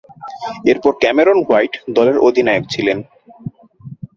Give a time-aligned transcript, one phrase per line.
[0.71, 2.97] এরপর Cameron White দলের অধিনায়ক ছিলেন।